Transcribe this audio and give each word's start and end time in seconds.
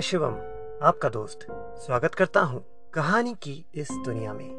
मैं 0.00 0.02
शिवम, 0.02 0.34
आपका 0.82 1.08
दोस्त, 1.08 1.46
स्वागत 1.86 2.14
करता 2.14 2.40
हूँ 2.40 2.64
कहानी 2.94 3.34
की 3.34 3.66
इस 3.74 3.88
दुनिया 3.92 4.32
में, 4.32 4.50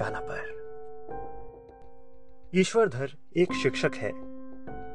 गाना 0.00 0.20
पर। 0.20 0.60
ईश्वरधर 2.54 3.10
एक 3.36 3.52
शिक्षक 3.52 3.90
है। 3.94 4.12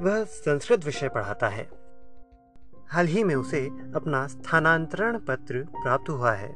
वह 0.01 0.24
संस्कृत 0.24 0.85
विषय 0.85 1.10
पढ़ाता 1.10 1.47
है। 1.47 1.69
हाल 2.87 3.06
ही 3.06 3.24
में 3.24 3.35
उसे 3.35 3.65
अपना 3.96 4.28
स्थानांतरण 4.28 5.19
पत्र 5.19 5.67
प्राप्त 5.71 6.10
हुआ 6.10 6.31
है। 6.31 6.49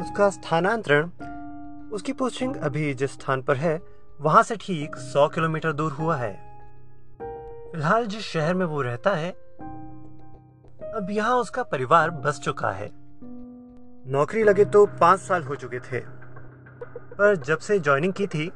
उसका 0.00 0.30
स्थानांतरण, 0.30 1.10
उसकी 1.90 2.12
पोस्टिंग 2.12 2.56
अभी 2.56 2.94
जिस 2.94 3.12
स्थान 3.12 3.42
पर 3.42 3.56
है, 3.56 3.82
वहाँ 4.20 4.42
से 4.42 4.56
ठीक 4.56 4.96
100 4.96 5.28
किलोमीटर 5.28 5.72
दूर 5.72 5.92
हुआ 5.92 6.16
है। 6.16 6.52
फ़िलहाल 7.72 8.06
जिस 8.06 8.22
शहर 8.22 8.54
में 8.54 8.66
वो 8.66 8.82
रहता 8.82 9.10
है 9.10 9.51
अब 10.94 11.10
यहाँ 11.10 11.36
उसका 11.36 11.62
परिवार 11.62 12.10
बस 12.10 12.40
चुका 12.40 12.70
है। 12.70 12.90
नौकरी 14.06 14.42
लगे 14.42 14.64
तो 14.64 14.86
पाँच 14.86 15.20
साल 15.20 15.42
हो 15.42 15.54
चुके 15.54 15.78
थे। 15.78 16.00
पर 17.18 17.36
जब 17.36 17.58
से 17.58 17.78
ज्वाइनिंग 17.78 18.12
की 18.12 18.26
थी 18.26 18.52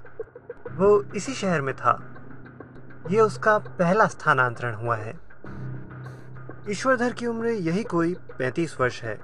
वो 0.72 1.02
इसी 1.14 1.32
शहर 1.32 1.60
में 1.60 1.74
था। 1.76 1.92
ये 3.10 3.20
उसका 3.20 3.58
पहला 3.58 4.06
स्थानांतरण 4.06 4.74
हुआ 4.74 4.96
है। 4.96 5.18
ईश्वरधर 6.70 7.12
की 7.12 7.26
उम्र 7.26 7.46
यही 7.46 7.84
कोई 7.84 8.14
पैंतीस 8.38 8.80
वर्ष 8.80 9.02
है। 9.02 9.16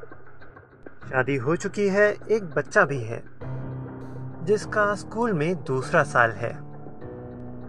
शादी 1.10 1.36
हो 1.36 1.56
चुकी 1.56 1.88
है 1.88 2.16
एक 2.30 2.44
बच्चा 2.44 2.84
भी 2.84 3.00
है 3.00 3.22
जिसका 4.44 4.94
स्कूल 4.94 5.32
में 5.32 5.64
दूसरा 5.64 6.02
साल 6.02 6.30
है। 6.30 6.52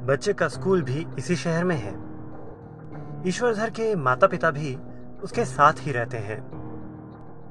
बच्चे 0.05 0.33
का 0.33 0.47
स्कूल 0.47 0.81
भी 0.81 1.07
इसी 1.17 1.35
शहर 1.35 1.63
में 1.63 1.75
है। 1.75 1.93
ईश्वरधर 3.27 3.69
के 3.69 3.95
माता 3.95 4.27
पिता 4.27 4.51
भी 4.51 4.77
उसके 5.23 5.45
साथ 5.45 5.73
ही 5.79 5.91
रहते 5.91 6.17
हैं। 6.19 6.41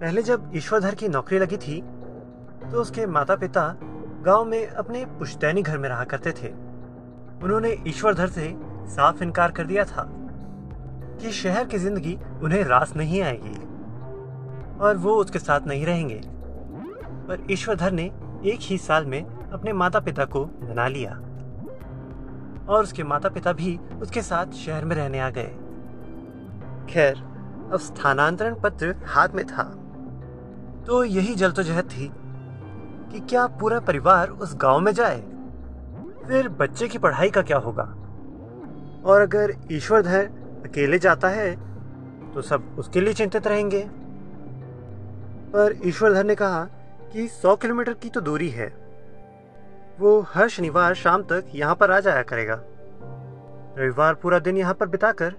पहले 0.01 0.23
जब 0.23 0.51
ईश्वरधर 0.57 0.95
की 0.95 1.09
नौकरी 1.09 1.39
लगी 1.39 1.57
थी 1.57 1.81
तो 2.63 2.81
उसके 2.81 3.07
माता 3.09 3.37
पिता 3.37 3.75
गाँव 4.25 4.45
में 4.45 4.67
अपने 4.67 5.05
पुश्तैनी 5.19 5.63
घर 5.63 5.79
में 5.79 5.89
रहा 5.89 6.05
करते 6.05 6.33
थे। 6.33 6.49
उन्होंने 7.45 7.77
ईश्वरधर 7.89 8.29
से 8.29 8.53
साफ़ 8.89 9.23
इनकार 9.23 9.53
कर 9.53 9.67
दिया 9.67 9.85
था 9.85 10.07
कि 11.21 11.31
शहर 11.33 11.65
की 11.65 11.79
ज़िंदगी 11.79 12.19
उन्हें 12.43 12.63
रास 12.65 12.95
नहीं 12.97 13.23
आएगी 13.23 13.55
और 14.81 14.97
वो 14.97 15.15
उसके 15.15 15.39
साथ 15.39 15.67
नहीं 15.67 15.87
रहेंगे। 15.87 16.21
पर 17.29 17.47
ईश्वरधर 17.51 17.93
ने 17.93 18.05
एक 18.45 18.59
ही 18.61 18.79
साल 18.79 19.07
में 19.07 19.23
अपने 19.25 19.73
माता 19.73 20.01
पिता 20.01 20.25
को 20.27 20.45
मना 20.63 20.87
लिया 20.89 21.13
और 22.69 22.83
उसके 22.83 23.05
माता 23.05 23.29
पिता 23.29 23.53
भी 23.53 23.79
उसके 24.03 24.23
साथ 24.23 24.53
शहर 24.57 24.85
में 24.85 24.97
रहने 24.97 25.19
आ 25.19 25.29
गए। 25.31 25.53
खैर 26.91 27.23
अब 27.73 27.79
स्थानांतरण 27.79 28.55
पत्र 28.55 28.95
हाथ 29.07 29.29
में 29.29 29.45
था। 29.47 29.63
तो 30.87 31.03
यही 31.05 31.35
जलतोजहद 31.35 31.85
थी 31.85 32.11
कि 33.13 33.21
क्या 33.21 33.47
पूरा 33.61 33.81
परिवार 33.81 34.29
उस 34.29 34.55
गाँव 34.57 34.81
में 34.81 34.93
जाए? 34.93 35.21
फिर 36.27 36.49
बच्चे 36.51 36.89
की 36.89 36.99
पढ़ाई 36.99 37.31
का 37.31 37.43
क्या 37.43 37.59
होगा? 37.59 37.85
और 39.05 39.21
अगर 39.21 39.55
ईश्वरधर 39.73 40.31
अकेले 40.65 40.99
जाता 40.99 41.29
है 41.29 41.55
तो 42.35 42.43
सब 42.43 42.77
उसके 42.79 43.01
लिए 43.01 43.15
चिंतित 43.15 43.47
रहेंगे। 43.47 43.83
पर 45.53 45.79
ईश्वरधर 45.85 46.25
ने 46.25 46.35
कहा 46.35 46.65
कि 47.13 47.27
100 47.29 47.57
किलोमीटर 47.57 47.93
की 47.93 48.09
तो 48.09 48.21
दूरी 48.21 48.49
है। 48.49 48.67
वो 50.01 50.21
हर 50.29 50.49
शनिवार 50.49 50.95
शाम 50.95 51.23
तक 51.23 51.51
यहाँ 51.55 51.75
पर 51.75 51.91
आ 51.91 52.01
जाया 52.01 52.23
करेगा। 52.23 52.61
रविवार 53.79 54.15
पूरा 54.15 54.39
दिन 54.39 54.57
यहाँ 54.57 54.75
पर 54.75 54.87
बिताकर 54.87 55.35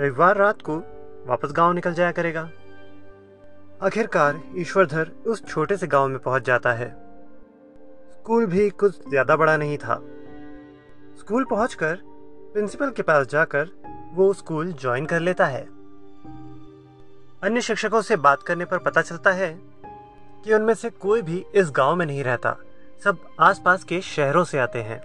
रविवार 0.00 0.36
रात 0.36 0.62
को 0.62 0.82
वापस 1.26 1.52
गाँव 1.52 1.72
निकल 1.72 1.94
जाया 1.94 2.12
करेगा। 2.12 2.48
आखिरकार 3.82 4.40
ईश्वरधर 4.56 5.10
उस 5.26 5.44
छोटे 5.46 5.76
से 5.76 5.86
गाँव 5.86 6.08
में 6.08 6.18
पहुँच 6.18 6.44
जाता 6.44 6.72
है। 6.72 6.88
स्कूल 8.12 8.46
भी 8.46 8.68
कुछ 8.70 9.08
ज़्यादा 9.08 9.36
बड़ा 9.36 9.56
नहीं 9.56 9.78
था। 9.78 9.94
स्कूल 11.18 11.44
पहुंचकर 11.44 11.96
प्रिंसिपल 12.52 12.90
के 12.90 13.02
पास 13.02 13.26
जाकर 13.26 13.70
वो 14.14 14.32
स्कूल 14.32 14.72
ज्वाइन 14.72 15.06
कर 15.06 15.20
लेता 15.20 15.46
है। 15.46 15.62
अन्य 17.42 17.60
शिक्षकों 17.60 18.02
से 18.02 18.16
बात 18.16 18.42
करने 18.42 18.64
पर 18.64 18.78
पता 18.78 19.02
चलता 19.02 19.32
है 19.32 19.52
कि 20.44 20.54
उनमें 20.54 20.74
से 20.74 20.90
कोई 20.90 21.22
भी 21.22 21.44
इस 21.54 21.70
गाँव 21.70 21.96
में 21.96 22.06
नहीं 22.06 22.24
रहता। 22.24 22.56
सब 23.04 23.18
आसपास 23.40 23.84
के 23.84 24.00
शहरों 24.00 24.44
से 24.44 24.58
आते 24.58 24.82
हैं। 24.82 25.00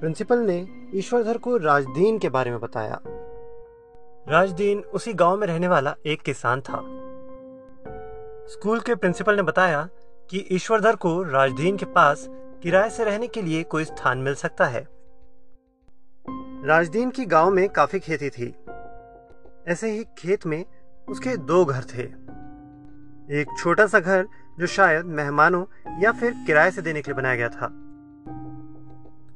प्रिंसिपल 0.00 0.38
ने 0.38 0.66
ईश्वरधर 0.94 1.38
को 1.38 1.56
राजदीन 1.56 2.18
के 2.18 2.28
बारे 2.28 2.50
में 2.50 2.60
बताया। 2.60 3.00
राजदीन 4.30 4.80
उसी 4.80 5.12
गाँव 5.12 5.36
में 5.36 5.46
रहने 5.46 5.68
वाला 5.68 5.94
एक 6.06 6.22
किसान 6.22 6.60
था। 6.60 6.76
स्कूल 8.48 8.80
के 8.80 8.94
प्रिंसिपल 8.94 9.36
ने 9.36 9.42
बताया 9.42 9.88
कि 10.30 10.48
ईश्वरधर 10.52 10.96
को 10.96 11.22
राजदीन 11.22 11.76
के 11.76 11.84
पास 11.84 12.26
किराए 12.62 12.90
से 12.90 13.04
रहने 13.04 13.26
के 13.26 13.42
लिए 13.42 13.62
कोई 13.62 13.84
स्थान 13.84 14.18
मिल 14.18 14.34
सकता 14.34 14.64
है। 14.64 14.88
राजदीन 16.64 17.10
की 17.10 17.24
गाँव 17.24 17.50
में 17.50 17.68
काफ़ी 17.68 18.00
खेती 18.00 18.30
थी। 18.30 18.54
ऐसे 19.68 19.90
ही 19.90 20.04
खेत 20.18 20.46
में 20.46 20.64
उसके 21.08 21.36
दो 21.36 21.64
घर 21.64 21.84
थे। 21.84 22.02
एक 23.40 23.46
छोटा 23.58 23.86
सा 23.86 24.00
घर 24.00 24.26
जो 24.58 24.66
शायद 24.66 25.04
मेहमानों 25.04 25.64
या 26.02 26.12
फिर 26.12 26.34
किराए 26.46 26.70
से 26.70 26.82
देने 26.82 27.02
के 27.02 27.10
लिए 27.10 27.16
बनाया 27.16 27.36
गया 27.36 27.48
था। 27.48 27.66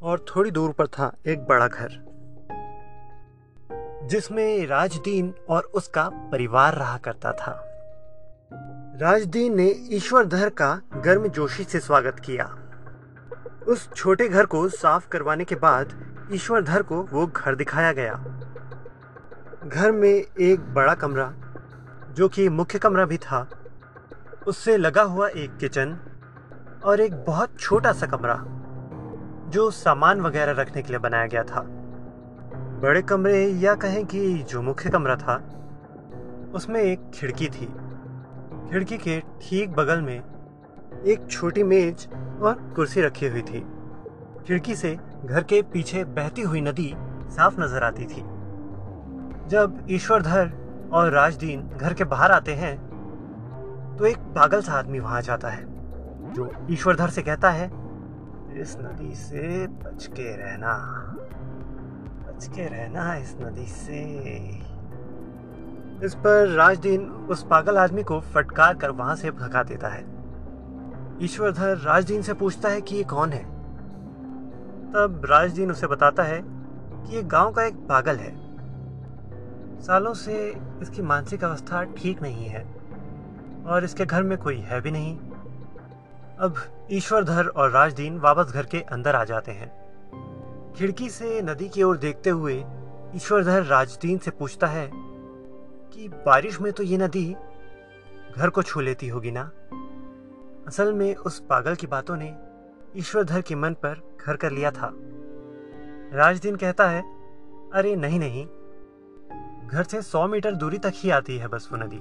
और 0.02 0.24
थोड़ी 0.36 0.50
दूर 0.50 0.72
पर 0.72 0.86
था 0.86 1.16
एक 1.26 1.46
बड़ा 1.46 1.68
घर। 1.68 2.11
जिसमें 4.02 4.66
राजदीन 4.66 5.34
और 5.48 5.62
उसका 5.62 6.08
परिवार 6.08 6.74
रहा 6.74 6.96
करता 6.96 7.32
था। 7.32 7.68
राजदीन 9.00 9.56
ने 9.56 9.74
ईश्वरधर 9.90 10.48
का 10.48 10.80
गर्म 10.96 11.26
जोशी 11.26 11.64
से 11.64 11.80
स्वागत 11.80 12.20
किया। 12.20 12.58
उस 13.68 13.92
छोटे 13.92 14.28
घर 14.28 14.46
को 14.46 14.68
साफ़ 14.68 15.08
करवाने 15.08 15.44
के 15.44 15.54
बाद 15.54 15.92
ईश्वरधर 16.32 16.82
को 16.82 17.02
वो 17.02 17.26
घर 17.26 17.54
दिखाया 17.54 17.92
गया। 17.92 18.14
घर 19.66 19.92
में 19.92 20.26
एक 20.40 20.74
बड़ा 20.74 20.94
कमरा, 20.94 21.32
जो 22.10 22.28
कि 22.28 22.48
मुख्य 22.48 22.78
कमरा 22.78 23.04
भी 23.04 23.16
था। 23.16 23.48
उससे 24.46 24.76
लगा 24.76 25.02
हुआ 25.02 25.28
एक 25.28 25.56
किचन 25.56 25.98
और 26.84 27.00
एक 27.00 27.24
बहुत 27.24 27.58
छोटा 27.60 27.92
सा 27.92 28.06
कमरा, 28.06 28.44
जो 29.50 29.70
सामान 29.70 30.20
वगैरह 30.20 30.52
रखने 30.52 30.82
के 30.82 30.88
लिए 30.88 30.98
बनाया 30.98 31.26
गया 31.26 31.42
था। 31.42 31.81
बड़े 32.82 33.00
कमरे 33.02 33.44
या 33.62 33.74
कहें 33.74 34.04
कि 34.06 34.20
जो 34.50 34.60
मुख्य 34.62 34.90
कमरा 34.90 35.14
था, 35.16 35.34
उसमें 36.54 36.80
एक 36.80 37.10
खिड़की 37.14 37.46
थी। 37.48 37.66
खिड़की 38.70 38.96
के 38.98 39.18
ठीक 39.42 39.70
बगल 39.70 40.00
में 40.00 40.16
एक 40.16 41.26
छोटी 41.30 41.62
मेज 41.62 42.06
और 42.42 42.54
कुर्सी 42.76 43.02
रखी 43.02 43.26
हुई 43.26 43.42
थी। 43.42 43.60
खिड़की 44.46 44.74
से 44.76 44.96
घर 45.24 45.42
के 45.42 45.62
पीछे 45.62 46.04
बहती 46.16 46.42
हुई 46.42 46.60
नदी 46.60 46.92
साफ़ 47.30 47.60
नज़र 47.60 47.84
आती 47.84 48.06
थी। 48.06 48.22
जब 49.48 49.86
ईश्वरधर 49.90 50.52
और 50.92 51.10
राजदीन 51.10 51.68
घर 51.76 51.94
के 51.94 52.04
बाहर 52.06 52.32
आते 52.32 52.54
हैं 52.54 52.76
तो 53.96 54.06
एक 54.06 54.16
पागल 54.36 54.60
सा 54.60 54.72
आदमी 54.72 55.00
वहाँ 55.00 55.22
जाता 55.22 55.48
है, 55.48 55.64
जो 56.34 56.52
ईश्वरधर 56.70 57.10
से 57.10 57.22
कहता 57.22 57.50
है, 57.50 57.70
इस 58.60 58.76
नदी 58.80 59.14
से 59.16 59.66
बच 59.68 60.06
के 60.06 60.36
रहना। 60.36 60.74
बच 62.42 62.48
के 62.48 62.64
रहना 62.66 63.14
इस 63.14 63.36
नदी 63.40 63.66
से 63.66 63.98
इस 66.06 66.14
पर 66.14 66.48
राजदीन 66.48 67.02
उस 67.30 67.46
पागल 67.50 67.76
आदमी 67.76 68.02
को 68.02 68.20
फटकार 68.20 68.74
कर 68.74 68.90
वहाँ 68.90 69.16
से 69.16 69.30
भगा 69.30 69.62
देता 69.62 69.88
है। 69.88 70.04
ईश्वरधर 71.22 71.76
राजदीन 71.76 72.22
से 72.22 72.34
पूछता 72.34 72.68
है 72.68 72.80
कि 72.80 72.96
ये 72.96 73.04
कौन 73.04 73.32
है? 73.32 73.42
तब 74.92 75.22
राजदीन 75.24 75.70
उसे 75.70 75.86
बताता 75.86 76.22
है 76.22 76.40
कि 76.42 77.16
ये 77.16 77.22
गाँव 77.22 77.52
का 77.52 77.64
एक 77.64 77.74
पागल 77.74 78.16
है। 78.16 78.32
सालों 79.80 80.14
से 80.14 80.56
इसकी 80.82 81.02
मानसिक 81.02 81.44
अवस्था 81.44 81.82
ठीक 81.84 82.22
नहीं 82.22 82.46
है 82.46 82.64
और 83.66 83.84
इसके 83.84 84.04
घर 84.04 84.22
में 84.22 84.38
कोई 84.38 84.56
है 84.56 84.80
भी 84.80 84.90
नहीं। 84.90 85.16
अब 86.38 86.54
ईश्वरधर 86.90 87.46
और 87.46 87.70
राजदीन 87.70 88.18
वापस 88.18 88.52
घर 88.52 88.66
के 88.66 88.80
अंदर 88.80 89.16
आ 89.16 89.24
जाते 89.24 89.52
हैं। 89.52 89.81
खिड़की 90.76 91.10
से 91.10 91.42
नदी 91.42 91.68
की 91.68 91.82
ओर 91.82 91.96
देखते 91.96 92.30
हुए 92.30 92.64
ईश्वरधर 93.16 93.62
राजदीन 93.62 94.18
से 94.18 94.30
पूछता 94.30 94.66
है 94.66 94.90
कि 95.92 96.08
बारिश 96.08 96.60
में 96.60 96.72
तो 96.72 96.82
ये 96.82 96.98
नदी 96.98 97.36
घर 98.36 98.50
को 98.50 98.62
छू 98.62 98.80
लेती 98.80 99.08
होगी 99.08 99.30
ना? 99.30 99.50
असल 100.66 100.92
में 100.92 101.16
उस 101.16 101.40
पागल 101.40 101.74
की 101.74 101.86
बातों 101.86 102.16
ने 102.16 102.36
ईश्वरधर 102.96 103.40
के 103.40 103.54
मन 103.54 103.74
पर 103.74 104.16
घर 104.26 104.36
कर 104.36 104.50
लिया 104.50 104.70
था। 104.70 104.92
राजदीन 106.12 106.56
कहता 106.56 106.88
है, 106.88 107.02
अरे 107.72 107.96
नहीं 107.96 108.18
नहीं। 108.18 108.46
घर 109.68 109.82
से 109.82 110.02
सौ 110.02 110.26
मीटर 110.26 110.54
दूरी 110.54 110.78
तक 110.78 110.92
ही 110.94 111.10
आती 111.10 111.36
है 111.36 111.48
बस 111.48 111.68
वो 111.72 111.78
नदी। 111.78 112.00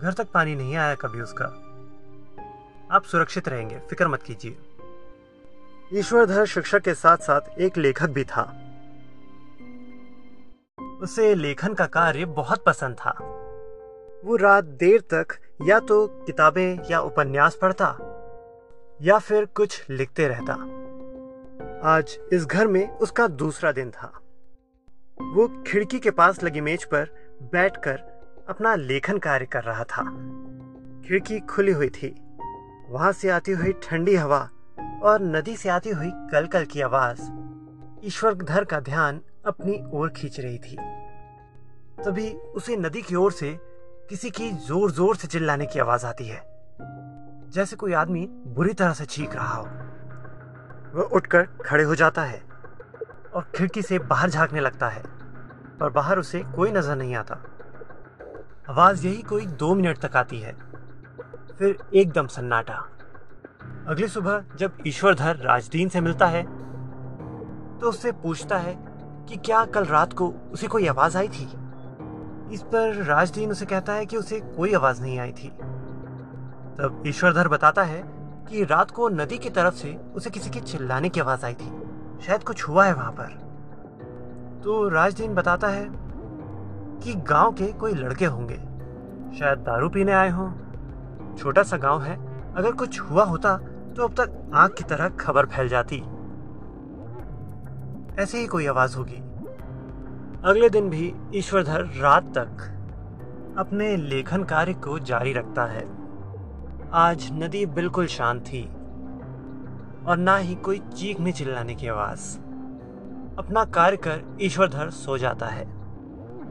घर 0.00 0.12
तक 0.12 0.28
पानी 0.34 0.54
नहीं 0.54 0.76
आया 0.76 0.94
कभी 0.94 1.20
उसका। 1.20 1.46
आप 2.90 3.02
सुरक्षित 3.04 3.48
रहेंगे, 3.48 3.78
फ़िक्र 3.78 4.08
मत 4.08 4.22
कीजिए। 4.22 4.58
ईश्वरधर 5.92 6.44
शिक्षक 6.46 6.80
के 6.80 6.94
साथ 6.94 7.16
साथ 7.16 7.58
एक 7.58 7.76
लेखक 7.78 8.08
भी 8.08 8.24
था। 8.24 8.42
उसे 11.02 11.34
लेखन 11.34 11.74
का 11.74 11.86
कार्य 11.86 12.24
बहुत 12.24 12.64
पसंद 12.64 12.96
था। 12.96 13.10
वो 14.24 14.36
रात 14.36 14.64
देर 14.64 15.00
तक 15.00 15.26
या 15.62 15.78
तो 15.80 16.06
किताबें 16.26 16.78
या 16.90 17.00
उपन्यास 17.00 17.58
पढ़ता, 17.62 17.86
या 19.02 19.18
फिर 19.18 19.44
कुछ 19.44 19.84
लिखते 19.90 20.28
रहता। 20.28 20.52
आज 21.88 22.18
इस 22.32 22.46
घर 22.46 22.66
में 22.66 22.88
उसका 22.88 23.26
दूसरा 23.26 23.72
दिन 23.72 23.90
था। 23.90 24.12
वो 25.34 25.48
खिड़की 25.66 25.98
के 25.98 26.10
पास 26.10 26.42
लगी 26.42 26.60
मेज 26.60 26.84
पर 26.84 27.10
बैठकर 27.52 27.98
अपना 28.48 28.74
लेखन 28.74 29.18
कार्य 29.18 29.46
कर 29.46 29.64
रहा 29.64 29.84
था। 29.84 30.04
खिड़की 31.08 31.40
खुली 31.40 31.72
हुई 31.72 31.88
थी। 31.88 32.14
वहाँ 32.88 33.12
से 33.12 33.30
आती 33.30 33.52
हुई 33.52 33.72
ठंडी 33.82 34.16
हवा 34.16 34.48
और 35.02 35.22
नदी 35.26 35.56
से 35.56 35.68
आती 35.68 35.90
हुई 35.90 36.10
कलकल 36.32 36.64
की 36.64 36.80
आवाज़ 36.82 37.20
ईश्वरधर 38.02 38.64
का 38.64 38.80
ध्यान 38.82 39.20
अपनी 39.46 39.82
ओर 39.92 40.08
खींच 40.10 40.38
रही 40.40 40.58
थी। 40.58 40.76
तभी 41.98 42.30
उसे 42.56 42.76
नदी 42.76 43.02
की 43.02 43.14
ओर 43.14 43.32
से 43.32 43.58
किसी 44.10 44.30
की 44.30 44.50
ज़ोर 44.60 44.90
ज़ोर 44.92 45.16
से 45.16 45.28
चिल्लाने 45.28 45.66
की 45.66 45.78
आवाज़ 45.78 46.06
आती 46.06 46.26
है, 46.26 46.42
जैसे 47.50 47.76
कोई 47.76 47.92
आदमी 47.94 48.26
बुरी 48.48 48.72
तरह 48.72 48.92
से 48.92 49.04
चीख 49.06 49.34
रहा 49.34 49.54
हो। 49.54 49.64
वह 50.94 51.10
उठकर 51.12 51.42
खड़े 51.64 51.84
हो 51.84 51.94
जाता 51.94 52.22
है 52.24 52.40
और 53.34 53.50
खिड़की 53.54 53.82
से 53.82 53.98
बाहर 54.00 54.30
झांकने 54.30 54.60
लगता 54.60 54.88
है, 54.88 55.02
पर 55.80 55.90
बाहर 55.90 56.18
उसे 56.18 56.42
कोई 56.56 56.70
नज़र 56.72 56.96
नहीं 56.96 57.14
आता। 57.14 57.34
आवाज़ 58.70 59.06
यही 59.06 59.22
कोई 59.24 59.46
दो 59.46 59.74
मिनट 59.74 59.98
तक 59.98 60.16
आती 60.16 60.38
है, 60.38 60.52
फिर 61.58 61.76
एकदम 61.94 62.26
सन्नाटा। 62.28 62.82
अगली 63.90 64.08
सुबह 64.08 64.42
जब 64.56 64.72
ईश्वरधर 64.86 65.36
राजदीन 65.36 65.88
से 65.88 66.00
मिलता 66.00 66.26
है 66.26 66.42
तो 67.78 67.88
उससे 67.88 68.12
पूछता 68.12 68.56
है 68.56 68.74
कि 69.28 69.36
क्या 69.36 69.64
कल 69.64 69.84
रात 69.84 70.12
को 70.12 70.34
उसे 70.52 70.66
कोई 70.66 70.86
आवाज़ 70.86 71.18
आई 71.18 71.28
थी? 71.28 71.48
इस 72.52 72.62
पर 72.62 73.04
राजदीन 73.04 73.50
उसे 73.50 73.66
कहता 73.66 73.92
है 73.92 74.06
कि 74.06 74.16
उसे 74.16 74.40
कोई 74.40 74.74
आवाज़ 74.74 75.02
नहीं 75.02 75.18
आई 75.18 75.32
थी। 75.32 75.48
तब 75.48 77.02
ईश्वरधर 77.06 77.48
बताता 77.48 77.82
है 77.82 78.02
कि 78.50 78.64
रात 78.64 78.90
को 78.90 79.08
नदी 79.08 79.38
की 79.38 79.50
तरफ़ 79.50 79.74
से 79.74 80.00
उसे 80.14 80.30
किसी 80.30 80.50
के 80.50 80.60
चिल्लाने 80.60 81.08
की 81.08 81.20
आवाज़ 81.20 81.46
आई 81.46 81.54
थी। 81.54 81.82
शायद 82.26 82.42
कुछ 82.42 82.68
हुआ 82.68 82.86
है 82.86 82.94
वहाँ 82.94 83.12
पर। 83.12 83.38
तो 84.64 84.88
राजदीन 84.88 85.34
बताता 85.34 85.68
है 85.68 85.86
कि 87.00 87.14
गाँव 87.14 87.52
के 87.52 87.72
कोई 87.72 87.94
लड़के 87.94 88.26
होंगे। 88.26 88.56
शायद 89.38 89.58
दारू 89.58 89.88
पीने 89.88 90.12
आए 90.12 90.30
हों। 90.30 90.52
छोटा 91.36 91.62
सा 91.62 91.76
गाँव 91.76 92.02
है। 92.02 92.30
अगर 92.54 92.72
कुछ 92.72 93.00
हुआ 93.00 93.24
होता 93.24 93.60
तो 93.96 94.04
अब 94.04 94.14
तक 94.14 94.50
आग 94.54 94.70
की 94.70 94.84
तरह 94.84 95.08
खबर 95.08 95.46
फैल 95.46 95.68
जाती। 95.68 96.02
ऐसे 98.22 98.38
ही 98.38 98.46
कोई 98.46 98.66
आवाज़ 98.66 98.96
होगी। 98.96 99.16
अगले 100.44 100.68
दिन 100.68 100.90
भी 100.90 101.14
ईश्वरधर 101.34 101.84
रात 101.84 102.22
तक 102.22 102.76
अपने 103.58 103.96
लेखन 103.96 104.44
कार्य 104.44 104.72
को 104.72 104.98
जारी 104.98 105.32
रखता 105.32 105.64
है। 105.64 105.88
आज 106.92 107.28
नदी 107.32 107.66
बिल्कुल 107.66 108.06
शांत 108.06 108.42
थी 108.42 108.64
और 110.06 110.16
ना 110.16 110.36
ही 110.36 110.54
कोई 110.54 110.78
चीखने 110.78 111.32
चिल्लाने 111.32 111.74
की 111.74 111.88
आवाज़। 111.88 112.38
अपना 113.38 113.64
कार्य 113.64 113.96
कर 113.96 114.38
ईश्वरधर 114.42 114.90
सो 114.90 115.18
जाता 115.18 115.46
है। 115.46 115.68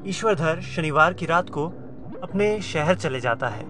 ईश्वरधर 0.07 0.61
शनिवार 0.61 1.13
की 1.13 1.25
रात 1.25 1.49
को 1.49 1.67
अपने 2.23 2.61
शहर 2.61 2.95
चले 2.95 3.19
जाता 3.19 3.47
है। 3.47 3.65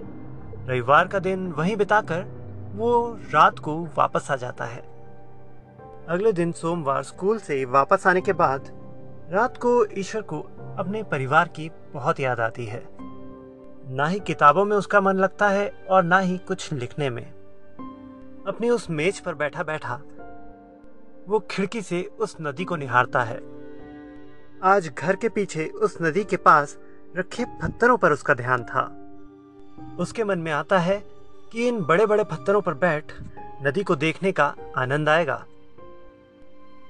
रविवार 0.67 1.07
का 1.07 1.19
दिन 1.19 1.51
वहीं 1.51 1.75
बिताकर 1.77 2.38
वो 2.79 3.17
रात 3.33 3.59
को 3.59 3.85
वापस 3.97 4.31
आ 4.31 4.35
जाता 4.35 4.65
है। 4.65 4.81
अगले 6.07 6.31
दिन 6.33 6.51
सोमवार 6.51 7.03
स्कूल 7.03 7.39
से 7.39 7.65
वापस 7.65 8.07
आने 8.07 8.21
के 8.21 8.33
बाद 8.33 8.69
रात 9.31 9.57
को 9.57 9.85
ईश्वर 9.85 10.21
को 10.21 10.39
अपने 10.79 11.03
परिवार 11.03 11.47
की 11.47 11.71
बहुत 11.93 12.19
याद 12.19 12.39
आती 12.39 12.65
है। 12.65 12.83
ना 13.95 14.07
ही 14.07 14.19
किताबों 14.19 14.65
में 14.65 14.77
उसका 14.77 15.01
मन 15.01 15.13
लगता 15.13 15.49
है 15.49 15.69
और 15.89 16.03
ना 16.03 16.19
ही 16.19 16.37
कुछ 16.37 16.73
लिखने 16.73 17.09
में। 17.09 17.25
अपनी 18.47 18.69
उस 18.69 18.89
मेज 18.89 19.19
पर 19.19 19.33
बैठा 19.33 19.63
बैठा 19.63 19.99
वो 21.27 21.39
खिड़की 21.51 21.81
से 21.81 22.03
उस 22.03 22.37
नदी 22.41 22.65
को 22.65 22.75
निहारता 22.75 23.23
है। 23.23 23.41
आज 24.63 24.91
घर 24.97 25.15
के 25.15 25.29
पीछे 25.29 25.65
उस 25.65 25.97
नदी 26.01 26.23
के 26.23 26.37
पास 26.37 26.77
रखे 27.17 27.45
पत्थरों 27.45 27.97
पर 27.97 28.11
उसका 28.11 28.33
ध्यान 28.33 28.63
था। 28.63 28.85
उसके 29.99 30.23
मन 30.23 30.39
में 30.39 30.51
आता 30.51 30.79
है 30.79 31.18
कि 31.51 31.67
इन 31.67 31.81
बड़े 31.81 32.05
बड़े 32.05 32.23
पत्थरों 32.23 32.61
पर 32.61 32.73
बैठ 32.73 33.13
नदी 33.63 33.83
को 33.83 33.95
देखने 33.95 34.31
का 34.31 34.55
आनंद 34.77 35.09
आएगा। 35.09 35.45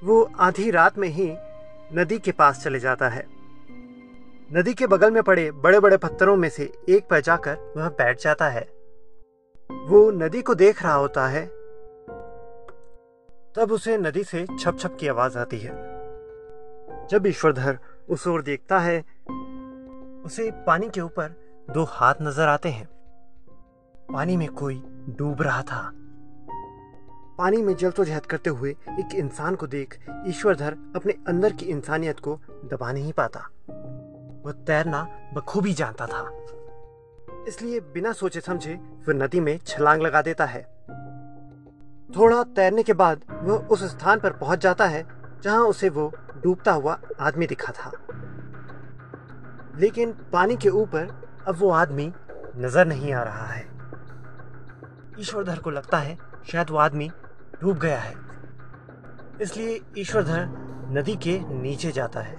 वो 0.04 0.32
आधी 0.40 0.72
रात 0.72 0.98
में 0.98 1.08
ही 1.08 1.36
नदी 1.94 2.20
के 2.20 2.32
पास 2.32 2.64
चले 2.64 2.80
जाता 2.80 3.10
है। 3.10 3.28
नदी 4.54 4.74
के 4.74 4.88
बगल 4.88 5.12
में 5.12 5.24
पड़े 5.24 5.52
बड़े 5.52 5.80
बड़े 5.80 5.98
पत्थरों 5.98 6.36
में 6.36 6.50
से 6.50 6.74
एक 6.90 7.08
पर 7.10 7.20
जाकर 7.20 7.74
वह 7.78 7.90
बैठ 7.90 8.22
जाता 8.22 8.50
है। 8.50 8.70
वो 9.72 10.12
नदी 10.12 10.42
को 10.42 10.56
देख 10.56 10.84
रहा 10.84 10.94
होता 10.94 11.28
है। 11.28 11.46
तब 13.56 13.72
उसे 13.72 13.98
नदी 13.98 14.24
से 14.24 14.46
छप 14.60 14.78
छप 14.80 14.98
की 15.00 15.08
आवाज़ 15.08 15.38
आती 15.38 15.60
है। 15.60 15.72
जब 17.08 17.28
ईश्वरधर 17.28 17.80
उस 18.10 18.28
ओर 18.28 18.42
देखता 18.42 18.80
है, 18.80 19.00
उसे 20.26 20.52
पानी 20.52 20.90
के 20.90 21.02
ऊपर 21.02 21.36
दो 21.70 21.84
हाथ 21.84 22.16
नज़र 22.22 22.48
आते 22.48 22.70
हैं। 22.70 22.99
पानी 24.14 24.38
में 24.38 24.48
कोई 24.48 24.84
डूब 25.10 25.42
रहा 25.42 25.62
था। 25.62 25.92
पानी 27.38 27.62
में 27.62 27.76
जलतोजहद 27.76 28.26
करते 28.26 28.50
हुए 28.50 28.72
एक 28.72 29.14
इंसान 29.16 29.56
को 29.56 29.68
देख 29.68 29.98
ईश्वरधर 30.28 30.74
अपने 30.96 31.14
अंदर 31.28 31.54
की 31.54 31.66
इंसानियत 31.66 32.20
को 32.20 32.40
दबा 32.66 32.92
नहीं 32.92 33.14
पाता। 33.14 33.40
वह 34.46 34.52
तैरना 34.52 35.08
बखूबी 35.34 35.74
जानता 35.74 36.06
था। 36.06 36.24
इसलिए 37.48 37.80
बिना 37.80 38.12
सोचे 38.12 38.42
समझे 38.42 38.74
वह 39.08 39.14
नदी 39.14 39.40
में 39.40 39.58
छलांग 39.58 40.02
लगा 40.02 40.22
देता 40.22 40.46
है। 40.46 40.62
थोड़ा 42.16 42.44
तैरने 42.44 42.84
के 42.84 42.94
बाद 42.94 43.24
वह 43.32 43.58
उस 43.58 43.84
स्थान 43.84 44.20
पर 44.20 44.34
पहुँच 44.34 44.60
जाता 44.60 44.86
है 44.86 45.08
जहाँ 45.44 45.66
उसे 45.66 45.90
वो 45.90 46.12
डूबता 46.44 46.72
हुआ 46.72 47.00
आदमी 47.20 47.48
दिखा 47.48 47.74
था। 47.74 47.92
लेकिन 49.80 50.12
पानी 50.34 50.56
के 50.56 50.70
ऊपर 50.70 51.28
अब 51.48 51.56
वो 51.60 51.70
आदमी 51.70 52.14
नज़र 52.58 52.86
नहीं 52.86 53.14
आ 53.14 53.24
रहा 53.24 53.46
है। 53.46 53.79
ईश्वरधर 55.20 55.60
को 55.60 55.70
लगता 55.70 55.98
है 55.98 56.18
शायद 56.52 56.70
वो 56.70 56.78
आदमी 56.78 57.10
डूब 57.62 57.78
गया 57.78 58.00
है। 58.00 58.14
इसलिए 59.42 59.80
ईश्वरधर 59.98 60.46
नदी 60.92 61.16
के 61.16 61.40
नीचे 61.40 61.92
जाता 61.92 62.20
है। 62.20 62.38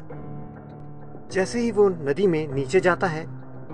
जैसे 1.29 1.61
ही 1.61 1.71
वो 1.71 1.89
नदी 1.89 2.27
में 2.27 2.53
नीचे 2.55 2.81
जाता 2.81 3.07
है, 3.07 3.27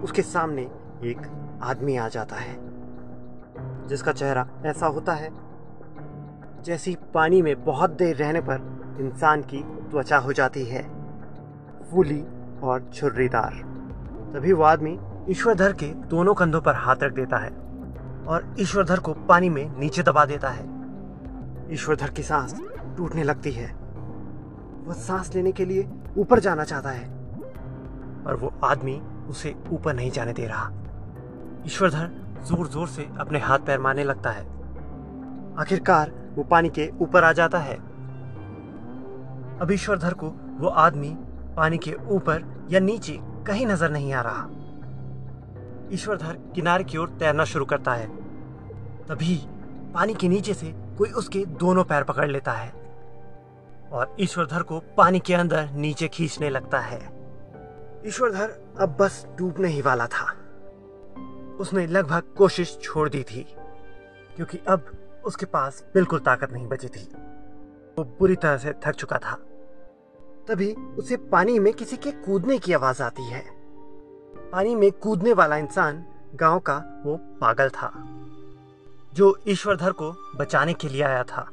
उसके 0.02 0.22
सामने 0.22 0.62
एक 1.04 1.18
आदमी 1.62 1.96
आ 1.96 2.08
जाता 2.08 2.36
है, 2.36 2.56
जिसका 3.88 4.12
चेहरा 4.12 4.46
ऐसा 4.66 4.86
होता 4.86 5.12
है 5.12 5.30
जैसी 6.62 6.96
पानी 7.14 7.42
में 7.42 7.64
बहुत 7.64 7.90
देर 7.90 8.16
रहने 8.16 8.40
पर 8.40 8.96
इंसान 9.00 9.42
की 9.42 9.62
त्वचा 9.90 10.18
हो 10.18 10.32
जाती 10.32 10.64
है, 10.64 10.82
फूली 11.90 12.24
और 12.62 12.90
छुर्रीदार। 12.94 13.54
तभी 14.34 14.52
वो 14.52 14.62
आदमी 14.62 14.98
ईश्वरधर 15.30 15.72
के 15.72 15.86
दोनों 15.86 16.34
कंधों 16.34 16.60
पर 16.60 16.74
हाथ 16.74 16.96
रख 17.02 17.12
देता 17.12 17.36
है। 17.36 17.65
और 18.28 18.54
ईश्वरधर 18.60 18.98
को 18.98 19.12
पानी 19.28 19.48
में 19.48 19.78
नीचे 19.78 20.02
दबा 20.02 20.24
देता 20.24 20.50
है। 20.50 20.64
ईश्वरधर 21.72 22.10
की 22.10 22.22
सांस 22.22 22.54
टूटने 22.96 23.22
लगती 23.22 23.50
है। 23.50 23.72
वह 24.86 24.94
सांस 24.94 25.34
लेने 25.34 25.52
के 25.52 25.64
लिए 25.64 25.88
ऊपर 26.18 26.40
जाना 26.40 26.64
चाहता 26.64 26.90
है। 26.90 27.08
और 28.26 28.36
वो 28.36 28.52
आदमी 28.64 29.00
उसे 29.28 29.54
ऊपर 29.72 29.94
नहीं 29.94 30.10
जाने 30.10 30.32
दे 30.32 30.46
रहा। 30.46 30.70
ईश्वरधर 31.66 32.10
ज़ोर 32.44 32.66
ज़ोर 32.66 32.88
से 32.88 33.08
अपने 33.20 33.38
हाथ 33.38 33.58
पैर 33.58 33.78
मारने 33.78 34.04
लगता 34.04 34.30
है। 34.30 34.44
आखिरकार 35.58 36.12
वो 36.34 36.44
पानी 36.44 36.68
के 36.68 36.90
ऊपर 37.00 37.24
आ 37.24 37.32
जाता 37.32 37.58
है। 37.58 37.76
अब 39.60 39.68
ईश्वरधर 39.72 40.14
को 40.14 40.28
वो 40.58 40.68
आदमी 40.68 41.16
पानी 41.56 41.78
के 41.78 41.92
ऊपर 41.92 42.66
या 42.70 42.80
नीचे 42.80 43.18
कहीं 43.46 43.66
नज़र 43.66 43.90
नहीं 43.90 44.12
आ 44.12 44.20
रहा। 44.20 44.48
ईश्वरधर 45.92 46.38
किनारे 46.54 46.84
की 46.84 46.98
ओर 46.98 47.08
तैरना 47.10 47.44
शुरू 47.44 47.64
करता 47.64 47.94
है। 47.94 48.06
तभी 49.06 49.36
पानी 49.94 50.14
के 50.14 50.28
नीचे 50.28 50.54
से 50.54 50.72
कोई 50.98 51.10
उसके 51.10 51.44
दोनों 51.46 51.84
पैर 51.84 52.04
पकड़ 52.04 52.28
लेता 52.28 52.52
है 52.52 52.70
और 53.92 54.16
ईश्वरधर 54.20 54.62
को 54.62 54.80
पानी 54.96 55.20
के 55.20 55.34
अंदर 55.34 55.70
नीचे 55.70 56.08
खींचने 56.08 56.50
लगता 56.50 56.78
है। 56.78 56.98
ईश्वरधर 58.06 58.50
अब 58.80 58.96
बस 59.00 59.26
डूबने 59.38 59.68
ही 59.68 59.82
वाला 59.82 60.06
था। 60.06 60.32
उसने 61.60 61.86
लगभग 61.86 62.22
कोशिश 62.38 62.78
छोड़ 62.82 63.08
दी 63.08 63.22
थी, 63.22 63.46
क्योंकि 64.36 64.58
अब 64.68 64.90
उसके 65.24 65.46
पास 65.46 65.84
बिल्कुल 65.94 66.18
ताकत 66.18 66.52
नहीं 66.52 66.66
बची 66.66 66.88
थी। 66.88 67.08
वो 67.98 68.04
बुरी 68.18 68.36
तरह 68.36 68.56
से 68.56 68.72
थक 68.86 68.94
चुका 68.94 69.18
था। 69.18 69.34
तभी 70.48 70.72
उसे 70.72 71.16
पानी 71.16 71.58
में 71.58 71.72
किसी 71.72 71.96
के 71.96 72.10
कूदने 72.10 72.58
की 72.58 72.72
आवाज़ 72.72 73.02
आती 73.02 73.22
है। 73.22 73.55
पानी 74.52 74.74
में 74.74 74.90
कूदने 74.92 75.32
वाला 75.32 75.56
इंसान 75.56 76.04
गाँव 76.34 76.58
का 76.60 76.76
वो 77.04 77.16
पागल 77.40 77.68
था, 77.70 77.92
जो 79.12 79.36
ईश्वरधर 79.48 79.92
को 79.92 80.10
बचाने 80.36 80.74
के 80.74 80.88
लिए 80.88 81.02
आया 81.02 81.22
था। 81.24 81.48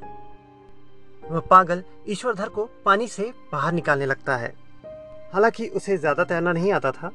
वह 1.22 1.40
पागल 1.40 1.82
ईश्वरधर 2.08 2.48
को 2.48 2.68
पानी 2.84 3.06
से 3.08 3.32
बाहर 3.52 3.72
निकालने 3.72 4.06
लगता 4.06 4.36
है। 4.36 4.52
हालाँकि 5.32 5.68
उसे 5.68 5.96
ज़्यादा 5.96 6.24
तैरना 6.24 6.52
नहीं 6.52 6.72
आता 6.72 6.90
था 6.92 7.10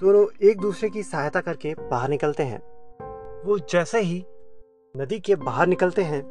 दोनों 0.00 0.26
एक 0.42 0.60
दूसरे 0.60 0.88
की 0.90 1.02
सहायता 1.02 1.40
करके 1.40 1.74
बाहर 1.80 2.08
निकलते 2.08 2.42
हैं। 2.42 2.58
वो 3.44 3.58
जैसे 3.70 4.00
ही 4.00 4.24
नदी 4.94 5.18
के 5.20 5.34
बाहर 5.36 5.66
निकलते 5.66 6.02
हैं, 6.02 6.22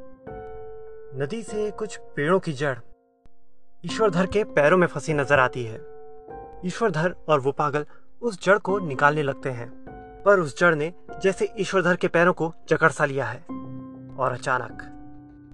नदी 1.16 1.42
से 1.44 1.70
कुछ 1.72 1.98
पेड़ों 2.16 2.40
की 2.40 2.54
जड़ 2.54 2.78
ईश्वरधर 3.84 4.26
के 4.26 4.44
पैरों 4.46 4.78
में 4.78 4.88
फंसी 4.88 5.14
नज़र 5.14 5.40
आती 5.40 5.64
है। 5.64 5.80
ईश्वरधर 6.66 7.16
और 7.30 7.40
वो 7.40 7.52
पागल 7.54 7.86
उस 8.22 8.44
जड़ 8.44 8.58
को 8.58 8.80
निकालने 8.80 9.24
लगते 9.24 9.50
हैं। 9.50 9.70
पर 10.26 10.40
उस 10.40 10.60
जड़ 10.60 10.76
ने 10.76 10.94
जैसे 11.24 11.54
ईश्वरधर 11.60 11.96
के 11.96 12.08
पैरों 12.08 12.34
को 12.34 12.54
जकड़ 12.70 12.90
सा 12.90 13.06
लिया 13.06 13.26
है। 13.26 13.40
और 14.18 14.32
अचानक, 14.32 14.84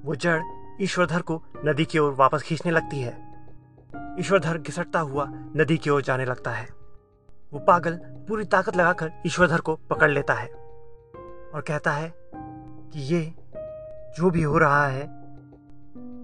वो 0.06 0.16
जड़ 0.16 0.42
ईश्वरधर 0.82 1.22
को 1.22 1.44
नदी 1.66 1.86
की 1.86 2.00
ओर 2.00 2.14
वापस 2.14 2.42
खींचने 2.42 2.72
लगती 2.72 3.02
है। 3.02 3.26
ईश्वरधर 4.20 4.58
घिसटता 4.58 5.00
हुआ 5.00 5.26
नदी 5.30 5.78
की 5.78 5.90
ओर 5.90 6.02
जाने 6.02 6.26
लगता 6.26 6.52
है। 6.52 6.68
वो 7.54 7.60
पागल 7.60 7.96
पूरी 7.96 8.46
ताकत 8.46 8.76
लगाकर 8.76 9.12
ईश्वरधर 9.26 9.62
को 9.62 9.76
पकड़ 9.76 10.12
लेता 10.12 10.34
है 10.34 10.48
और 11.54 11.64
कहता 11.68 11.92
है 11.92 12.14
कि 12.94 13.00
ये 13.00 13.34
जो 14.18 14.30
भी 14.30 14.44
हो 14.44 14.58
रहा 14.58 14.88
है, 14.88 15.04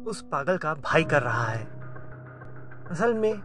उस 0.07 0.21
पागल 0.21 0.57
का 0.57 0.73
भाई 0.73 1.03
कर 1.03 1.21
रहा 1.21 1.45
है। 1.45 1.63
असल 2.91 3.13
में 3.13 3.41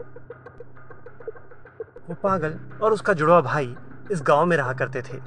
वो 2.08 2.14
पागल 2.14 2.58
और 2.82 2.92
उसका 2.92 3.12
जुड़वा 3.12 3.40
भाई 3.40 3.74
इस 4.12 4.22
गाँव 4.22 4.44
में 4.46 4.56
रहा 4.56 4.72
करते 4.72 5.02
थे। 5.02 5.18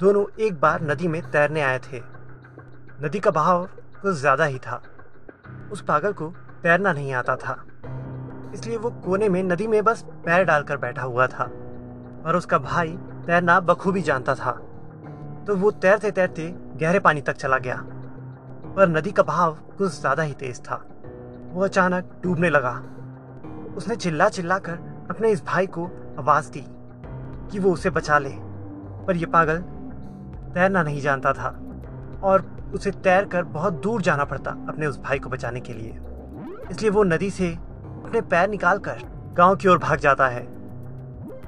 दोनों 0.00 0.24
एक 0.38 0.60
बार 0.60 0.82
नदी 0.82 1.08
में 1.08 1.20
तैरने 1.30 1.60
आए 1.62 1.78
थे। 1.78 2.00
नदी 3.02 3.20
का 3.20 3.30
बहाव 3.30 3.64
कुछ 4.02 4.14
ज़्यादा 4.14 4.44
ही 4.44 4.58
था। 4.58 4.82
उस 5.72 5.82
पागल 5.82 6.12
को 6.12 6.28
तैरना 6.62 6.92
नहीं 6.92 7.12
आता 7.12 7.36
था। 7.36 7.56
इसलिए 8.54 8.76
वो 8.76 8.90
कोने 9.04 9.28
में 9.28 9.42
नदी 9.42 9.66
में 9.66 9.82
बस 9.84 10.04
पैर 10.24 10.44
डालकर 10.44 10.76
बैठा 10.76 11.02
हुआ 11.02 11.26
था 11.26 11.44
और 12.26 12.36
उसका 12.36 12.58
भाई 12.58 12.96
तैरना 13.26 13.60
बखूबी 13.60 14.02
जानता 14.02 14.34
था। 14.34 14.52
तो 15.46 15.56
वो 15.56 15.70
तैरते 15.70 16.10
तैरते 16.10 16.48
गहरे 16.76 16.98
पानी 16.98 17.20
तक 17.20 17.36
चला 17.36 17.58
गया। 17.58 17.82
पर 18.76 18.88
नदी 18.88 19.10
का 19.12 19.22
बहाव 19.22 19.58
कुछ 19.78 20.00
ज़्यादा 20.00 20.22
ही 20.22 20.32
तेज 20.32 20.60
था। 20.60 20.84
वो 21.52 21.64
अचानक 21.64 22.20
डूबने 22.22 22.50
लगा। 22.50 22.80
उसने 23.76 23.96
चिल्ला 23.96 24.28
चिल्ला 24.28 24.58
कर 24.58 24.92
अपने 25.10 25.30
इस 25.30 25.44
भाई 25.44 25.66
को 25.66 25.84
आवाज़ 26.18 26.50
दी 26.50 26.64
कि 27.50 27.58
वो 27.58 27.72
उसे 27.72 27.90
बचा 27.90 28.18
ले। 28.18 28.30
पर 29.06 29.16
यह 29.16 29.26
पागल 29.26 29.58
तैरना 30.54 30.82
नहीं 30.82 31.00
जानता 31.00 31.32
था 31.32 31.48
और 32.22 32.44
उसे 32.74 32.90
तैर 32.90 33.24
कर 33.24 33.42
बहुत 33.42 33.72
दूर 33.72 34.02
जाना 34.02 34.24
पड़ता 34.24 34.50
अपने 34.68 34.86
उस 34.86 35.00
भाई 35.00 35.18
को 35.18 35.30
बचाने 35.30 35.60
के 35.60 35.72
लिए। 35.72 35.98
इसलिए 36.70 36.90
वो 36.90 37.02
नदी 37.02 37.30
से 37.30 37.54
अपने 38.04 38.20
पैर 38.20 38.48
निकाल 38.48 38.78
कर 38.78 38.98
गाँव 39.36 39.56
की 39.56 39.68
ओर 39.68 39.78
भाग 39.78 39.98
जाता 39.98 40.28
है। 40.28 40.46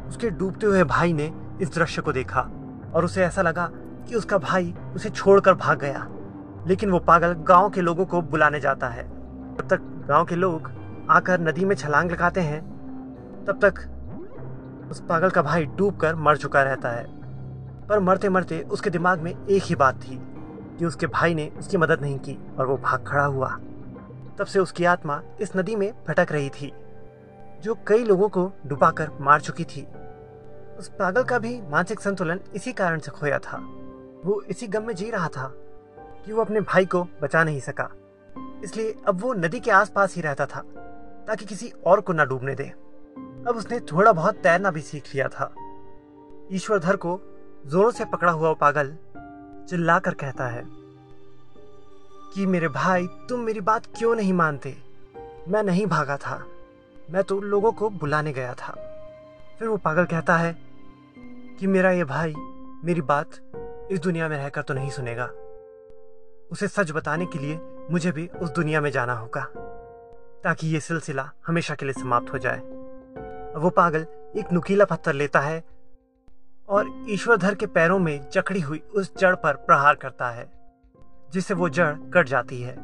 उसके 0.08 0.30
डूबते 0.30 0.66
हुए 0.66 0.84
भाई 0.84 1.12
ने 1.12 1.32
इस 1.60 1.74
दृश्य 1.74 2.02
को 2.02 2.12
देखा 2.12 2.40
और 2.94 3.04
उसे 3.04 3.24
ऐसा 3.24 3.42
लगा 3.42 3.70
कि 4.08 4.14
उसका 4.14 4.38
भाई 4.38 4.74
उसे 4.94 5.10
छोड़कर 5.10 5.54
भाग 5.54 5.78
गया। 5.78 6.06
लेकिन 6.66 6.90
वो 6.90 6.98
पागल 6.98 7.32
गाँव 7.32 7.70
के 7.70 7.80
लोगों 7.80 8.06
को 8.06 8.22
बुलाने 8.22 8.60
जाता 8.60 8.88
है। 8.88 9.02
तब 9.56 9.68
तक 9.70 9.80
गाँव 10.08 10.24
के 10.24 10.34
लोग 10.34 10.70
आकर 11.10 11.40
नदी 11.40 11.64
में 11.64 11.76
छलांग 11.76 12.10
लगाते 12.10 12.40
हैं 12.40 12.75
तब 13.46 13.58
तक 13.64 14.88
उस 14.90 15.00
पागल 15.00 15.30
का 15.30 15.42
भाई 15.42 15.64
डूब 15.66 15.96
कर 15.96 16.14
मर 16.14 16.36
चुका 16.36 16.62
रहता 16.62 16.90
है। 16.90 17.04
पर 17.86 18.00
मरते 18.00 18.28
मरते 18.28 18.60
उसके 18.62 18.90
दिमाग 18.90 19.20
में 19.20 19.46
एक 19.46 19.62
ही 19.62 19.74
बात 19.74 20.02
थी 20.02 20.18
कि 20.78 20.84
उसके 20.84 21.06
भाई 21.06 21.34
ने 21.34 21.48
उसकी 21.58 21.76
मदद 21.76 22.00
नहीं 22.00 22.18
की 22.18 22.38
और 22.58 22.66
वो 22.66 22.76
भाग 22.76 23.04
खड़ा 23.06 23.24
हुआ। 23.24 23.48
तब 24.38 24.44
से 24.44 24.58
उसकी 24.58 24.84
आत्मा 24.84 25.22
इस 25.40 25.56
नदी 25.56 25.76
में 25.76 25.92
भटक 26.08 26.32
रही 26.32 26.48
थी, 26.50 26.72
जो 27.62 27.74
कई 27.88 28.04
लोगों 28.04 28.28
को 28.28 28.52
डुबाकर 28.66 29.10
मार 29.20 29.40
चुकी 29.40 29.64
थी। 29.64 29.86
उस 30.78 30.88
पागल 30.88 31.22
का 31.22 31.38
भी 31.38 31.60
मानसिक 31.62 32.00
संतुलन 32.00 32.40
इसी 32.54 32.72
कारण 32.72 32.98
से 32.98 33.10
खोया 33.10 33.38
था। 33.38 33.56
वो 34.24 34.42
इसी 34.42 34.66
गम 34.66 34.82
में 34.82 34.94
जी 34.94 35.10
रहा 35.10 35.28
था 35.28 35.52
कि 36.24 36.32
वो 36.32 36.42
अपने 36.42 36.60
भाई 36.60 36.86
को 36.86 37.02
बचा 37.22 37.44
नहीं 37.44 37.60
सका। 37.60 37.88
इसलिए 38.64 38.94
अब 39.08 39.20
वो 39.20 39.32
नदी 39.34 39.60
के 39.60 39.70
आसपास 39.70 40.16
ही 40.16 40.22
रहता 40.22 40.46
था, 40.46 40.60
ताकि 41.26 41.44
किसी 41.44 41.72
और 41.86 42.00
को 42.00 42.12
न 42.12 42.26
डूबने 42.28 42.54
दे। 42.54 42.72
अब 43.48 43.56
उसने 43.56 43.80
थोड़ा 43.80 44.12
बहुत 44.12 44.34
तैरना 44.34 44.70
भी 44.70 44.80
सीख 44.80 45.14
लिया 45.14 45.28
था। 45.28 45.54
ईश्वरधर 46.52 46.96
को 46.96 47.20
जोरों 47.66 47.90
से 47.90 48.04
पकड़ा 48.04 48.32
हुआ 48.32 48.52
पागल 48.52 48.96
चिल्लाकर 49.70 50.14
कहता 50.14 50.46
है, 50.46 50.64
कि 52.34 52.46
मेरे 52.46 52.68
भाई, 52.68 53.06
तुम 53.28 53.40
मेरी 53.40 53.60
बात 53.60 53.86
क्यों 53.98 54.14
नहीं 54.14 54.32
मानते? 54.32 54.76
मैं 55.48 55.62
नहीं 55.62 55.86
भागा 55.86 56.16
था। 56.16 56.44
मैं 57.10 57.22
तो 57.24 57.40
लोगों 57.40 57.72
को 57.72 57.90
बुलाने 57.90 58.32
गया 58.32 58.54
था। 58.54 58.72
फिर 59.58 59.68
वो 59.68 59.76
पागल 59.76 60.04
कहता 60.04 60.36
है, 60.36 60.56
कि 61.60 61.66
मेरा 61.66 61.90
ये 61.90 62.04
भाई 62.04 62.34
मेरी 62.84 63.00
बात 63.00 63.28
इस 63.90 64.00
दुनिया 64.00 64.28
में 64.28 64.36
रहकर 64.36 64.62
तो 64.62 64.74
नहीं 64.74 64.90
सुनेगा। 64.90 65.30
उसे 66.52 66.68
सच 66.68 66.90
बताने 66.90 67.26
के 67.26 67.38
लिए 67.38 67.60
मुझे 67.90 68.12
भी 68.12 68.26
उस 68.26 68.50
दुनिया 68.50 68.80
में 68.80 68.90
जाना 68.90 69.14
होगा, 69.14 69.44
ताकि 70.44 70.68
ये 70.68 70.80
सिलसिला 70.80 71.30
हमेशा 71.46 71.74
के 71.74 71.84
लिए 71.84 71.94
समाप्त 71.94 72.32
हो 72.32 72.38
जाए। 72.38 72.75
वो 73.56 73.70
पागल 73.70 74.06
एक 74.36 74.52
नुकीला 74.52 74.84
पत्थर 74.84 75.12
लेता 75.12 75.40
है 75.40 75.62
और 76.68 76.90
ईश्वरधर 77.10 77.54
के 77.54 77.66
पैरों 77.68 77.98
में 77.98 78.28
जकड़ी 78.32 78.60
हुई 78.60 78.78
उस 78.94 79.12
जड़ 79.18 79.34
पर 79.34 79.56
प्रहार 79.66 79.94
करता 79.94 80.30
है, 80.30 80.46
जिससे 81.32 81.54
वो 81.54 81.68
जड़ 81.68 81.92
कट 82.14 82.28
जाती 82.28 82.60
है 82.62 82.74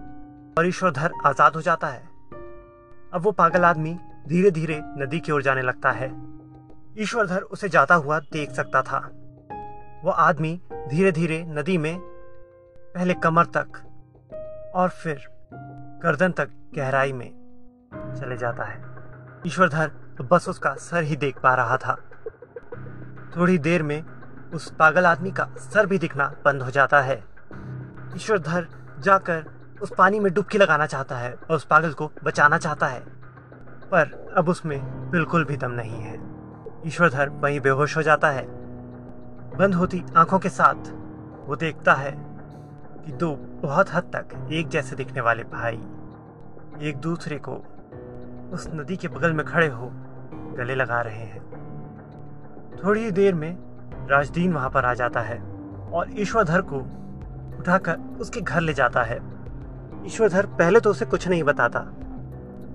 और 0.59 0.67
ईश्वरधर 0.67 1.13
आज़ाद 1.27 1.55
हो 1.55 1.63
जाता 1.63 1.87
है। 1.87 2.03
अब 3.13 3.21
वो 3.21 3.33
पागल 3.33 3.65
आदमी 3.65 3.95
धीरे 4.29 4.51
धीरे 4.51 4.81
नदी 4.99 5.21
की 5.21 5.33
ओर 5.33 5.43
जाने 5.43 5.63
लगता 5.63 5.91
है। 5.91 6.11
ईश्वरधर 6.99 7.43
उसे 7.43 7.69
जाता 7.69 7.95
हुआ 7.95 8.19
देख 8.33 8.51
सकता 8.51 8.83
था। 8.83 8.99
वो 10.05 10.11
आदमी 10.11 10.61
धीरे 10.89 11.13
धीरे 11.13 11.45
नदी 11.49 11.77
में 11.79 11.99
पहले 11.99 13.15
कमर 13.15 13.47
तक 13.57 13.83
और 14.75 14.89
फिर 14.93 15.27
गर्दन 16.05 16.33
तक 16.33 16.49
गहराई 16.75 17.13
में 17.13 17.31
चले 18.21 18.37
जाता 18.37 18.65
है। 18.65 18.81
ईश्वरधर 19.47 19.91
तो 20.19 20.25
बस 20.25 20.49
उसका 20.49 20.75
सर 20.75 21.03
ही 21.03 21.17
देख 21.17 21.39
पा 21.39 21.55
रहा 21.55 21.77
था। 21.77 21.97
थोड़ी 23.37 23.59
देर 23.59 23.83
में 23.83 24.05
उस 24.55 24.75
पागल 24.75 25.07
आदमी 25.07 25.31
का 25.31 25.49
सर 25.59 25.87
भी 25.87 25.99
दिखना 25.99 26.33
बंद 26.45 26.63
हो 26.63 26.71
जाता 26.71 27.01
है। 27.01 27.25
ईश्वरधर 28.17 28.67
जाकर 28.99 29.45
उस 29.83 29.93
पानी 29.99 30.21
में 30.21 30.35
डुबकी 30.35 30.59
लगाना 30.59 30.87
चाहता 30.87 31.17
है 31.17 31.35
और 31.35 31.57
उस 31.57 31.65
पागल 31.65 31.93
को 31.93 32.11
बचाना 32.25 32.59
चाहता 32.59 32.87
है। 32.87 33.01
पर 33.91 34.35
अब 34.37 34.49
उसमें 34.49 35.11
बिल्कुल 35.11 35.45
भी 35.45 35.57
दम 35.57 35.71
नहीं 35.71 36.03
है। 36.03 36.21
ईश्वरधर 36.87 37.29
वहीं 37.29 37.61
बेहोश 37.61 37.97
हो 37.97 38.03
जाता 38.03 38.31
है। 38.31 38.47
बंद 39.57 39.75
होती 39.75 40.05
आँखों 40.17 40.39
के 40.39 40.49
साथ 40.49 40.93
वो 41.49 41.57
देखता 41.57 41.95
है 41.95 42.13
कि 43.05 43.13
दो 43.13 43.35
बहुत 43.37 43.93
हद 43.93 44.03
तक 44.03 44.49
एक 44.53 44.69
जैसे 44.69 44.97
दिखने 44.97 45.21
वाले 45.21 45.43
भाई 45.43 45.77
एक 46.89 46.97
दूसरे 46.97 47.39
को 47.39 47.55
उस 48.53 48.67
नदी 48.75 48.97
के 48.97 49.09
बगल 49.09 49.33
में 49.33 49.45
खड़े 49.47 49.67
हो, 49.67 49.91
गले 50.59 50.75
लगा 50.75 51.01
रहे 51.01 51.25
हैं। 51.25 51.41
थोड़ी 52.85 53.05
ही 53.05 53.11
देर 53.11 53.35
में 53.35 53.57
राजदीन 54.11 54.53
वहाँ 54.53 54.71
पर 54.71 54.85
आ 54.85 54.95
जाता 54.95 55.21
है 55.21 55.39
और 55.93 56.11
ईश्वरधर 56.21 56.61
को 56.63 56.79
उठाकर 57.59 57.99
उसके 58.21 58.41
घर 58.41 58.61
ले 58.61 58.75
जाता 58.75 59.03
है। 59.03 59.21
ईश्वरधर 60.07 60.47
पहले 60.47 60.81
तो 60.81 60.91
उसे 60.91 61.05
कुछ 61.05 61.29
नहीं 61.29 61.43
बताता, 61.43 61.81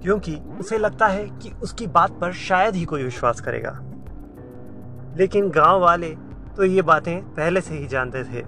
क्योंकि 0.01 0.35
उसे 0.59 0.77
लगता 0.77 1.07
है 1.07 1.25
कि 1.29 1.51
उसकी 1.63 1.87
बात 1.87 2.11
पर 2.11 2.31
शायद 2.33 2.75
ही 2.75 2.85
कोई 2.85 3.03
विश्वास 3.03 3.41
करेगा। 3.41 3.79
लेकिन 5.17 5.49
गाँव 5.49 5.79
वाले 5.79 6.09
तो 6.57 6.63
ये 6.63 6.81
बातें 6.81 7.21
पहले 7.25 7.61
से 7.61 7.75
ही 7.75 7.87
जानते 7.87 8.23
थे। 8.23 8.45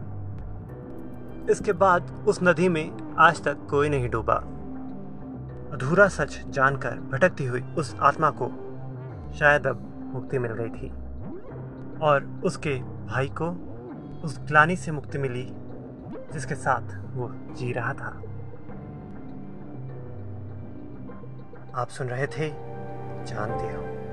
इसके 1.51 1.73
बाद 1.73 2.11
उस 2.27 2.39
नदी 2.43 2.69
में 2.69 3.15
आज 3.19 3.43
तक 3.43 3.67
कोई 3.69 3.89
नहीं 3.89 4.09
डूबा। 4.09 4.43
अधूरा 5.73 6.07
सच 6.07 6.41
जानकर 6.47 6.91
भटकती 6.91 7.45
हुई 7.45 7.61
उस 7.61 7.95
आत्मा 7.99 8.29
को 8.29 8.47
शायद 9.33 9.67
अब 9.67 10.11
मुक्ति 10.13 10.39
मिल 10.39 10.51
गई 10.53 10.69
थी। 10.69 10.89
और 11.99 12.41
उसके 12.45 12.75
भाई 12.79 13.27
को 13.41 13.49
उस 14.23 14.39
ग्लानी 14.39 14.75
से 14.75 14.91
मुक्ति 14.91 15.17
मिली, 15.17 15.47
जिसके 16.33 16.55
साथ 16.55 17.15
वो 17.15 17.55
जी 17.55 17.71
रहा 17.71 17.93
था। 17.93 18.21
आप 21.75 21.87
सुन 21.89 22.07
रहे 22.07 22.27
थे 22.27 22.49
जानते 23.25 23.73
हो। 23.73 24.08